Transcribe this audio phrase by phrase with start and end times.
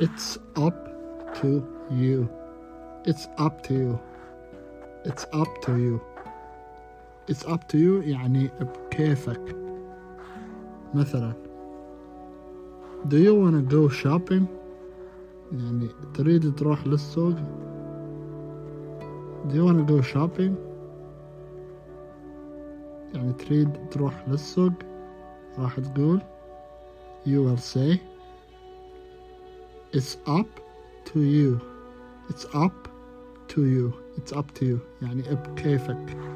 [0.00, 0.74] It's up
[1.40, 2.28] to you.
[3.06, 3.98] It's up to you.
[5.04, 6.00] It's up to you.
[7.30, 9.56] It's up to you يعني بكيفك.
[10.94, 11.32] مثلا
[13.08, 14.44] Do you wanna go shopping?
[15.52, 17.34] يعني تريد تروح للسوق؟
[19.48, 20.54] Do you wanna go shopping?
[23.14, 24.72] يعني تريد تروح للسوق
[25.58, 26.20] راح تقول
[27.26, 28.00] You will say
[29.92, 30.46] It's up
[31.12, 31.60] to you
[32.30, 32.88] It's up
[33.48, 36.31] to you It's up to you يعني بكيفك